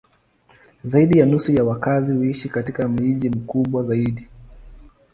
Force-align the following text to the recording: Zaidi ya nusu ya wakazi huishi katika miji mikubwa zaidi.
Zaidi 0.83 1.19
ya 1.19 1.25
nusu 1.25 1.51
ya 1.53 1.63
wakazi 1.63 2.11
huishi 2.13 2.49
katika 2.49 2.87
miji 2.87 3.29
mikubwa 3.29 3.83
zaidi. 3.83 4.29